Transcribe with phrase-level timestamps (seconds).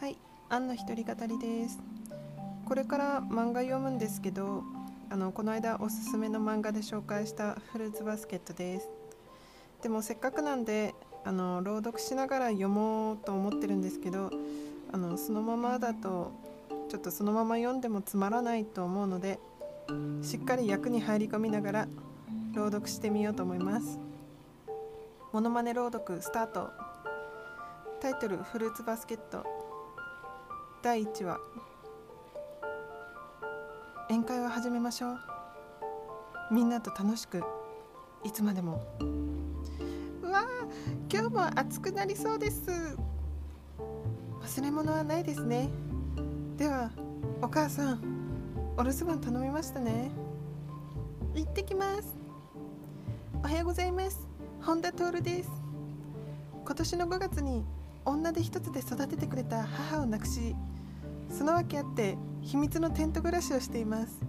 [0.00, 0.16] はい、
[0.48, 1.80] アンの一人語りです。
[2.66, 4.62] これから漫画読むんですけど、
[5.10, 8.88] あのこの間おすすめの漫画で紹介したフルーツバスケットです。
[9.82, 14.30] でもせっかくなんで、あの朗読しながら読もうと思ってるんですけど、
[14.92, 16.30] あのそのままだと
[16.88, 19.40] ちょっとそのまま読んでもつまらないと思うので、
[20.22, 21.88] しっかり役に入り込みながら
[22.54, 23.98] 朗読してみようと思います。
[25.32, 26.70] モノマネ朗読スタート。
[28.00, 29.57] タイトルフルーツバスケット。
[30.88, 31.38] 第1話。
[34.08, 35.18] 宴会を始めましょう。
[36.50, 37.44] みんなと楽しく
[38.24, 38.80] いつまでも。
[40.22, 42.96] うわー今日も暑くなりそうです。
[44.40, 45.68] 忘れ物はないですね。
[46.56, 46.90] では
[47.42, 48.00] お母さん
[48.78, 50.10] お留守番頼みましたね。
[51.34, 52.16] 行ってきます。
[53.34, 54.26] おはようございます。
[54.62, 55.50] 本田徹です。
[56.64, 57.62] 今年の5月に
[58.06, 60.56] 女手一つで育ててくれた母を亡くし
[61.30, 64.20] その訳あって秘密のテント暮らしをしています。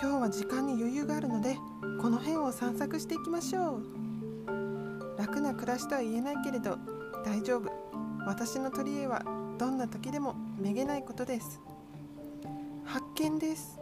[0.00, 1.56] 今日は時間に余裕があるので
[2.00, 5.18] この辺を散策していきましょう。
[5.18, 6.78] 楽な暮らしとは言えないけれど
[7.24, 7.70] 大丈夫。
[8.26, 9.22] 私の取り柄は
[9.58, 11.60] どんな時でもめげないことです。
[12.84, 13.78] 発見です。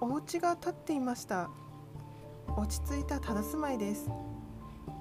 [0.00, 1.50] お家が建っていました。
[2.56, 4.08] 落ち着いた佇まいです。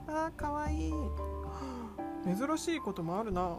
[0.08, 0.94] あーかわいい。
[2.26, 3.58] 珍しいこともあるな。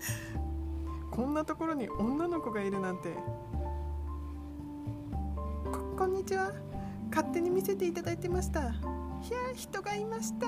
[1.10, 3.14] こんなところに女の子がいるなんて。
[5.72, 6.52] ここんにちは。
[7.10, 8.60] 勝手に見せていただいてました。
[8.60, 8.72] いや
[9.54, 10.46] 人がいました。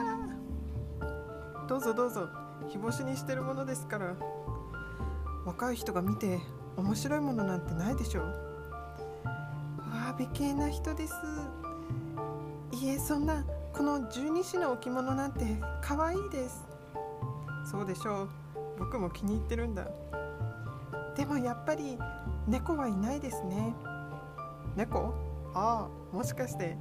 [1.67, 2.29] どうぞどうぞ。
[2.69, 4.15] 日干しにしてるものですから。
[5.45, 6.41] 若い人が見て
[6.77, 8.25] 面白いものなんてないでしょう。
[8.25, 11.15] わあ美形な人です。
[12.73, 16.67] いえそんなこの十二支の置物なんて可愛いです。
[17.71, 18.29] そうでしょう。
[18.79, 19.89] 僕も気に入ってるんだ。
[21.17, 21.99] でもやっぱり
[22.47, 23.75] 猫はいないですね。
[24.77, 25.15] 猫？
[25.55, 26.77] ああもしかして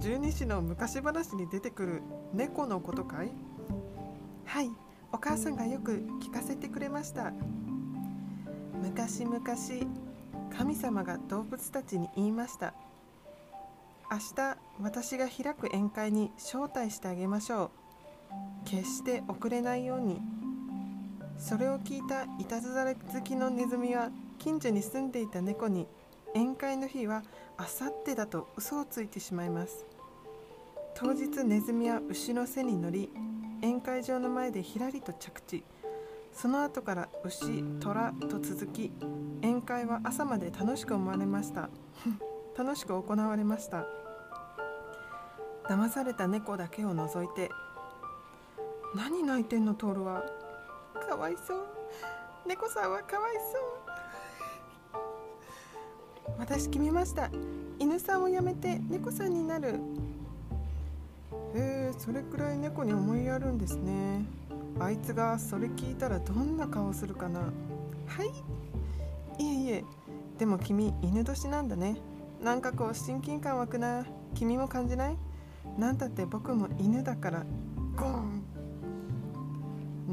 [0.00, 2.02] 十二支の昔話に出てくる
[2.32, 3.30] 猫のことかい？
[4.44, 4.70] はい
[5.12, 7.32] お母さんがよく聞かせてくれました。
[8.82, 9.40] 昔々
[10.56, 12.74] 神様が動物たちに言いました。
[14.10, 17.70] 明日私が開く宴会に招待してあげましょう。
[18.64, 20.20] 決して遅れないように。
[21.38, 25.86] それを聞いたいたずら好きのネズミは近所に住んでいた猫に
[26.34, 27.22] 宴会の日は
[27.56, 29.86] あさってだと嘘をついてしまいます。
[30.94, 33.10] 当日ネズミは牛の背に乗り
[33.62, 35.64] 宴会場の前でひらりと着地。
[36.32, 38.92] その後から牛虎と続き
[39.40, 41.70] 宴会は朝まで楽しく思われました。
[42.56, 43.86] 楽しく行われました。
[45.64, 47.50] 騙された猫だけを除いて
[48.94, 50.45] 何泣いてんのトールは。
[50.96, 51.66] かわいそう。
[52.46, 55.02] 猫さんはかわいそう。
[56.38, 57.30] 私決めました。
[57.78, 59.80] 犬さんをやめて猫さんになる。
[61.54, 64.24] へえそれくらい猫に思いやるんですね。
[64.78, 67.40] あいつがそれ聞いたらどんな顔するかな。
[67.40, 67.46] は
[69.38, 69.42] い。
[69.42, 69.84] いえいえ。
[70.38, 71.96] でも君犬年なんだね。
[72.42, 74.04] なんかこう親近感湧くな。
[74.34, 75.16] 君も感じない？
[75.78, 77.46] なんだって僕も犬だから。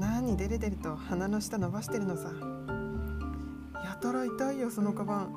[0.03, 2.29] 何デレデレと鼻の下伸ばしてるのさ。
[3.81, 5.33] やたら痛いよそのカバン。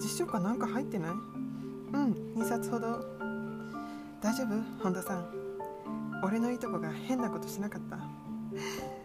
[0.00, 1.10] 辞書かなんか入ってない？
[1.10, 2.98] うん2冊ほど。
[4.20, 4.82] 大丈夫？
[4.82, 5.28] 本田さん。
[6.24, 7.96] 俺のいとこが変なことしなかった。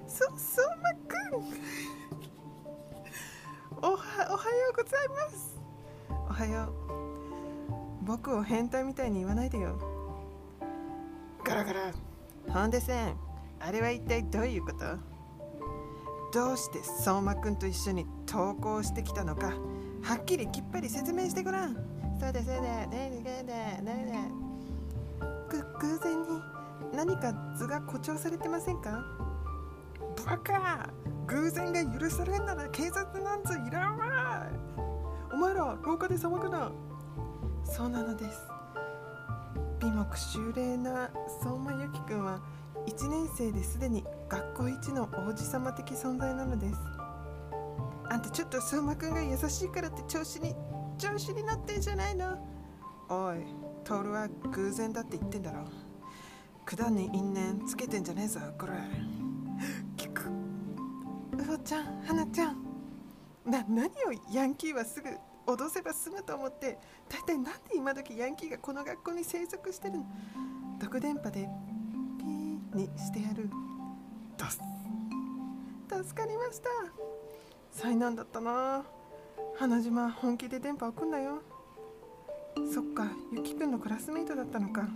[0.08, 1.46] そ相馬くん。
[3.84, 4.02] おはおはよ
[4.74, 5.62] うございます。
[6.10, 6.72] おはよう。
[8.04, 9.78] 僕を変態みたいに言わないでよ。
[11.44, 11.92] ガラガラ。
[12.50, 13.23] 本田さん。
[13.66, 14.78] あれは一体どういうこと？
[16.34, 19.54] どうして相馬くんと一緒に登校してきたのか？
[20.02, 21.74] はっきりきっぱり説明してごらん。
[22.20, 22.62] そうだそうだ。
[22.62, 24.30] ねえねえね
[25.22, 26.28] えぐ偶然に
[26.94, 29.02] 何か図が誇張されてませんか？
[30.26, 30.90] バカ！
[31.28, 34.48] 偶然が許されんなら警察なんぞいらんわ！
[35.32, 36.70] お前ら廊下で騒ぐな。
[37.64, 38.42] そうなのです。
[39.80, 41.10] 美目秀麗な
[41.42, 42.42] 相馬由紀くんは
[42.96, 46.76] 1年生ですでに学校一の王子様的存在なのです。
[48.08, 50.54] あんたちょっと相馬くんが優しいからって調子に
[51.00, 52.38] 調子に乗ってんじゃないの？
[53.10, 53.38] おい
[53.84, 55.66] 徹は偶然だって言ってんだろ。
[56.66, 58.74] 管に因縁つけてんじゃねえぞこれ。
[59.98, 62.64] 聞くうおちゃん花ちゃん。
[63.44, 63.90] な何を
[64.32, 65.10] ヤンキーはすぐ
[65.52, 66.78] 脅せば済むと思って
[67.10, 70.06] 大体なんで今時ヤンキーがこの学校に生息してるの？
[70.80, 71.50] 毒電波で
[72.98, 73.50] してやる。
[74.38, 74.60] ドス
[76.04, 76.70] 助かりました。
[77.72, 78.84] 災難だったな。
[79.58, 81.42] 花島本気で電波送んなよ。
[82.74, 84.88] そっかゆきくんのクラスメイトだったのか。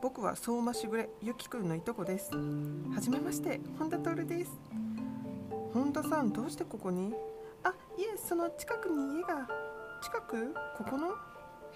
[0.00, 2.30] 僕は相馬しぐれゆきくんのいとこです。
[2.34, 4.50] はじめまして本田徹です。
[5.72, 7.14] 本田さんどうしてここに？
[7.62, 9.48] あいえその近くに家が。
[10.02, 10.54] 近く？
[10.76, 11.08] ここの？
[11.08, 11.12] へ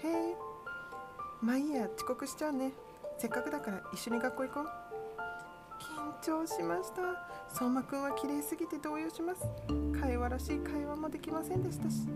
[0.03, 0.35] え。
[1.41, 2.73] まあいいや遅刻しちゃうね
[3.19, 4.65] せっかくだから一緒に学校行こう。
[5.79, 7.01] 緊張しました。
[7.49, 9.41] 相馬くんは綺麗すぎて動揺します。
[9.99, 12.07] 会話らしい会話もできませんでしたし。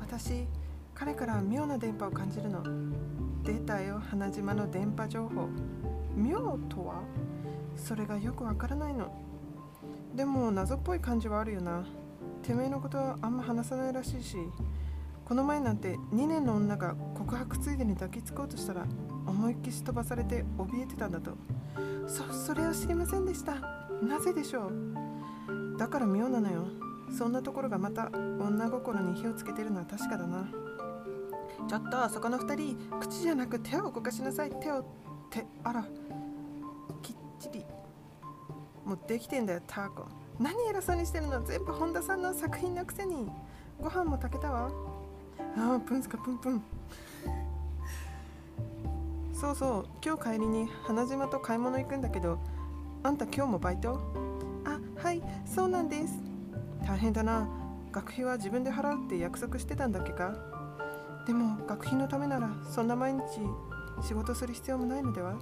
[0.00, 0.46] 私
[0.94, 2.62] 彼から妙な電波を感じるの。
[3.42, 5.48] 出たよ花島の電波情報。
[6.16, 7.02] 妙とは？
[7.76, 9.12] それがよくわからないの。
[10.14, 11.84] でも謎っぽい感じはあるよな。
[12.42, 14.38] てめえのことはあんま話さないらしいし。
[15.26, 18.86] この前なんて2年の女が告白ついでに抱きつこうとしたら
[19.26, 21.32] 思いっきし飛ばされて怯えてたんだと。
[22.06, 23.54] そそれは知りませんでした。
[24.02, 25.76] なぜでしょう？
[25.78, 26.66] だから妙なのよ。
[27.16, 30.48] そんなところがまた女心に火をつけてるのは確かだな。
[31.68, 34.50] ちょっとそこの2人口じゃなく手を動かしなさい。
[34.50, 34.84] 手を
[35.30, 35.84] 手あら。
[37.02, 37.64] きっちり
[38.84, 40.06] もうできてんだよターコ。
[40.38, 41.42] 何偉そうにしてるの？
[41.42, 43.28] 全部本田さんの作品のくせに。
[43.80, 44.70] ご飯も炊けたわ。
[45.58, 46.62] ああプンスかプンプン。
[49.46, 49.86] そうそう。
[50.04, 52.40] 今日帰りに花島と買い物行くんだけど
[53.04, 54.00] あんた今日もバイト？
[54.64, 56.14] あはいそうなんです。
[56.84, 57.46] 大変だな。
[57.92, 60.34] 学費は自分で払うって約束してたんだっけか？
[61.28, 63.22] でも学費のためならそんな毎日
[64.02, 65.36] 仕事する必要もないのでは？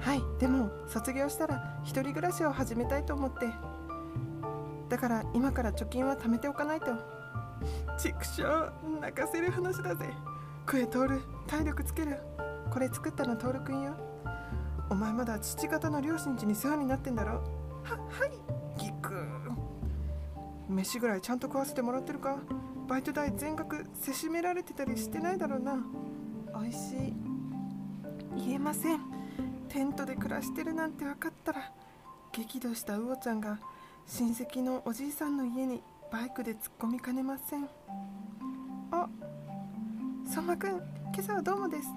[0.00, 3.46] はいでも卒業したら一人暮らしを始めたいと思って。
[4.88, 6.86] だから今から貯金は貯めておかないと。
[8.00, 10.08] 畜生泣かせる話だぜ。
[10.68, 11.20] 声通る。
[11.46, 12.18] 体力つける。
[12.74, 13.94] これ作ったの徹くんよ。
[14.90, 17.34] お前まだ父方の両親家に世話になってんだろ。
[17.84, 19.14] ははいギク
[20.68, 22.36] 飯ぐらいちゃんと食わせてもらってるか。
[22.88, 25.76] バイト代全額せしめられてたりしてないだろうな。
[26.52, 27.14] おいしい。
[28.36, 29.00] 言えません。
[29.68, 31.72] テントで暮らしてるなんて分かったら
[32.32, 33.60] 激怒した魚ちゃんが
[34.04, 35.80] 親戚のおじいさんの家に
[36.10, 37.68] バイクで突っ込みかねません。
[38.90, 39.08] あ
[40.26, 40.82] 相馬くん今
[41.20, 41.88] 朝はどうもです。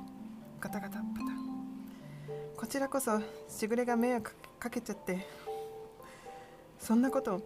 [0.67, 2.59] ガタガタパタ。
[2.59, 5.25] こちらこそしぐれが迷惑かけちゃって。
[6.77, 7.41] そんなこと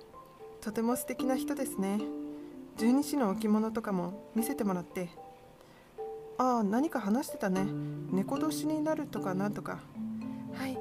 [0.59, 1.99] とても素敵な人ですね。
[2.77, 5.11] 十二支の置物とかも見せてもらって。
[6.39, 7.63] ああ何か話してたね。
[8.09, 9.77] 猫年になるとかなんとか。
[10.55, 10.75] はい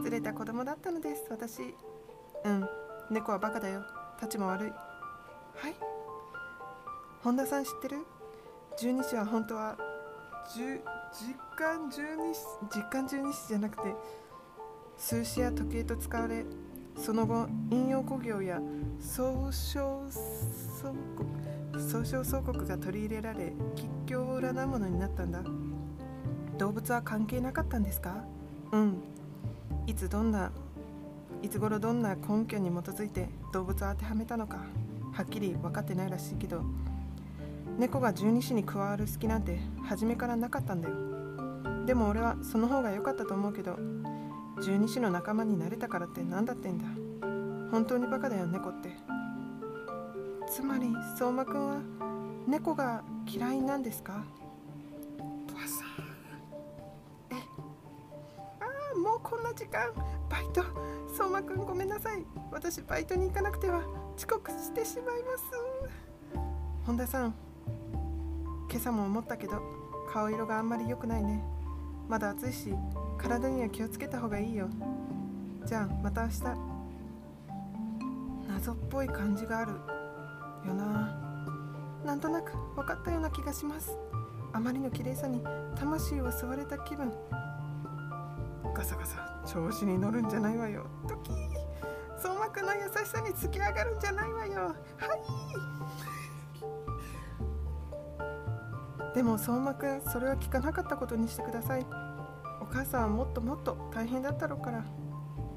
[0.00, 1.24] ずれた子供だったのです。
[1.28, 1.74] 私
[2.44, 2.68] うん
[3.10, 3.82] 猫はバカだよ。
[4.18, 4.70] 立ちも悪い。
[4.70, 4.76] は
[5.68, 5.74] い。
[7.24, 8.06] 本田さん知ってる？
[8.78, 9.76] 十二支は本当は
[10.54, 10.80] 十
[11.12, 12.34] 実感十二
[12.74, 13.94] 実感十二支じゃなくて
[14.96, 16.44] 数詞や時計と使われ
[16.96, 18.60] その後引用古行や
[19.00, 20.94] 総称総
[21.72, 25.42] 国総称総国が取り入れられ吉凶を占うものになったんだ。
[26.58, 28.22] 動物は関係なかったんですか？
[28.72, 29.02] うん。
[29.86, 30.50] いつどんな
[31.42, 34.58] いつ頃どんな根拠に基づいて動物を当てはめたのか
[35.12, 36.62] はっきり分かってないらしいけど
[37.80, 41.86] 猫が十二支に加わる隙なんて初めからなかったんだよ。
[41.86, 43.78] でも俺はその方が良かったと思うけど
[44.62, 46.84] 十二支の仲間になれたからって何だってんだ。
[47.70, 48.90] 本当にバカだよ猫って。
[50.46, 51.80] つまり相馬くんは
[52.46, 54.24] 猫が嫌いなんですか？
[57.30, 57.34] え？
[57.34, 57.38] あ
[58.94, 59.90] あもうこんな時間。
[60.28, 60.62] バイト。
[61.16, 62.26] 相馬くんごめんなさい。
[62.52, 63.80] 私バイトに行かなくては
[64.18, 65.44] 遅刻してしまいます。
[66.84, 67.34] 本田さん
[68.70, 69.60] 今朝も思ったけど
[70.12, 71.42] 顔色があんまり良くないね。
[72.08, 72.74] まだ暑いし
[73.18, 74.68] 体には気をつけた方がいいよ。
[75.64, 76.42] じゃあまた明日。
[78.48, 79.72] 謎っぽい感じがある
[80.66, 81.16] よな。
[82.04, 83.96] なんとなく分かったような気がします。
[84.52, 85.42] あまりの綺麗さに
[85.76, 87.12] 魂を吸われた気分。
[88.74, 90.86] ガサガサ調子に乗るんじゃないわよ。
[91.08, 91.32] ドキ
[92.18, 94.60] 相馬くんの優しさに突き上がるんじゃないわよ。
[94.62, 94.76] はい。
[99.14, 101.86] でも相馬くんそれは聞かなかったことにしてください。
[102.60, 104.84] お母さんはもっともっと大変だったろうから。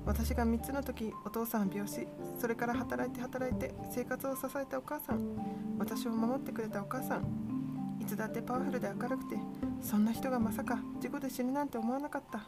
[0.06, 2.06] 私が3つの時お父さんは病死
[2.38, 7.98] それから働いて働いて生活を支えたお母さん私を守ってくれたお母さん。
[8.02, 9.38] いつだってパワフルで明るくて
[9.82, 12.42] そんな人がまさか事故で死ぬなんて思わなかった。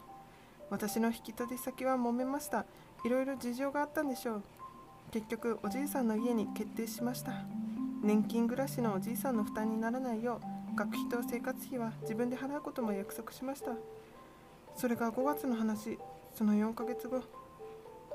[0.68, 2.66] 私の引き取り先は揉めました。
[3.04, 4.42] いろいろ事情があったんでしょう。
[5.12, 7.32] 結局おじいさんの家に決定しました。
[8.02, 13.72] 年金暮らしのおじいさんの負担にならないよう学費と生活費は自分で払うことも約束しました。
[14.74, 15.98] それが5月の話。
[16.34, 17.22] その4ヶ月後。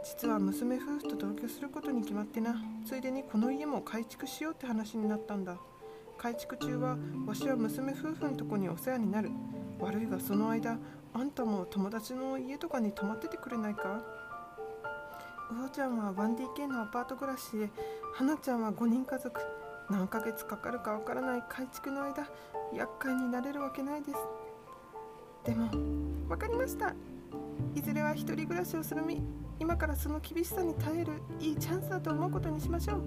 [0.04, 2.56] 実は娘夫婦と同居することに決まってな。
[2.86, 5.58] ついでにこの家も改築しようって話になったんだ。
[6.18, 9.32] 改築中はわしは娘夫婦のとこにお世話になる。
[9.80, 10.78] 悪いがその間
[11.14, 14.04] あんたも友達の家とかに泊まっててくれないか？
[15.52, 17.70] うおちゃんは 1DK のアパート暮らしで
[18.14, 19.42] 花ちゃんは5人家族。
[19.92, 22.26] 何ヶ月かかるかわからない改築の間
[22.74, 24.18] 厄介になれるわけないです。
[25.44, 25.68] でも
[26.30, 26.94] 分かりました。
[27.76, 29.22] いずれは一人暮らしをする身
[29.60, 33.02] 今からその厳しさに耐えるいいチャンスだと思うことにしましょう。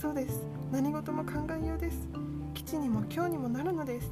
[0.00, 0.42] そうです。
[0.72, 2.08] 何事も考えようです。
[2.54, 4.10] 基地にも今日にもなるのです。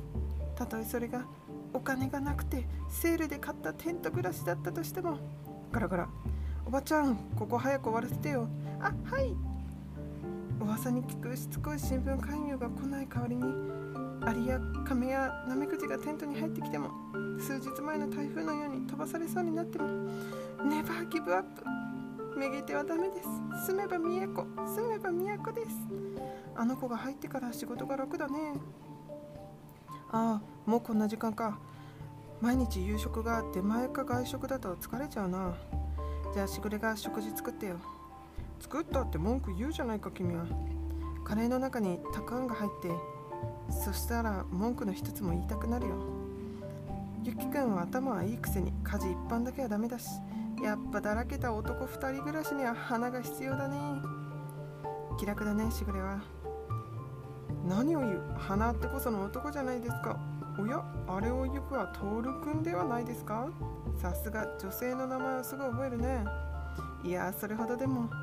[0.55, 1.25] たとえそれが
[1.73, 5.17] お金がなくてセールで買ったテント暮らしだったとしても
[5.73, 6.09] ガラガラ。
[6.67, 8.47] おばちゃんここ早く終わらせてよ。
[8.81, 9.35] あはい。
[10.63, 13.43] 噂に聞くしつこい新聞勧誘が来ない代わりに
[14.25, 16.89] アリやカメやナメクジがテントに入ってきても
[17.41, 19.89] 数日前の台風のように飛ばされそうになっても
[20.65, 21.65] ネバーギブアップ。
[22.39, 23.29] めげてはダメです。
[23.67, 24.47] 住めば都。
[24.65, 25.71] 住めば都です。
[26.55, 28.55] あの子が入ってから仕事が楽だね。
[30.13, 31.59] ああもうこんな時間か。
[32.41, 35.55] 毎日夕食が出前か外食だと疲れちゃうな。
[36.33, 37.81] じゃあしぐれが食事作ってよ。
[38.63, 40.47] 作ったって文句言うじゃないか君は。
[41.25, 42.91] カレーの中にたくあんが入って
[43.71, 45.97] そしたら文句の一つも言いたくなるよ。
[47.25, 50.07] ゆきくんは頭はいいくせに家事一般だけはダメだし
[50.63, 53.77] やっぱだらけた男2人暮らしには花が必要だね。
[55.19, 56.21] 気楽だねしぐれは。
[57.69, 60.19] 何を言う花ってこその男じゃないですか。
[60.59, 63.49] おやあれを言うはトールくんではないですか。
[64.01, 66.25] さすが女性の名前をすぐ覚えるね。
[67.03, 68.22] いやそれほどでも。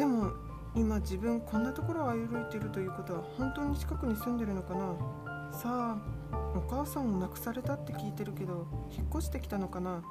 [0.00, 0.32] でも
[0.74, 4.96] 今自分こんなところを歩いてるということは本当に近くに住んでるのかな？
[5.52, 5.98] さあ
[6.56, 10.02] お母さんを亡くされたって聞いてるけど引っ越してきたのかな？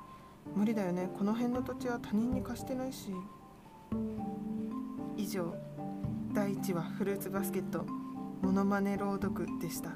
[0.55, 1.10] 無理だよね。
[1.17, 3.15] この辺の土地は他人に貸してないし。
[5.17, 5.55] 以上
[6.34, 7.84] 第1話フルーツバスケット
[8.43, 9.89] モノマネ朗読でした。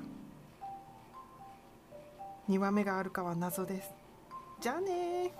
[2.49, 3.93] 2話目があるかは謎です。
[4.59, 5.31] じゃあね